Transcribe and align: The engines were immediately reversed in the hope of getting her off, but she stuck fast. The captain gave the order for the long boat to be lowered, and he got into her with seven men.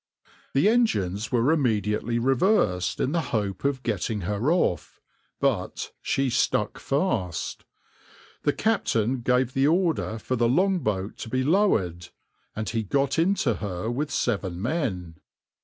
The 0.55 0.67
engines 0.67 1.31
were 1.31 1.51
immediately 1.51 2.17
reversed 2.17 2.99
in 2.99 3.11
the 3.11 3.21
hope 3.21 3.63
of 3.63 3.83
getting 3.83 4.21
her 4.21 4.51
off, 4.51 4.99
but 5.39 5.91
she 6.01 6.27
stuck 6.31 6.79
fast. 6.79 7.65
The 8.41 8.51
captain 8.53 9.21
gave 9.21 9.53
the 9.53 9.67
order 9.67 10.17
for 10.17 10.35
the 10.35 10.49
long 10.49 10.79
boat 10.79 11.17
to 11.17 11.29
be 11.29 11.43
lowered, 11.43 12.09
and 12.55 12.67
he 12.67 12.81
got 12.81 13.19
into 13.19 13.53
her 13.57 13.91
with 13.91 14.09
seven 14.09 14.59
men. 14.59 15.19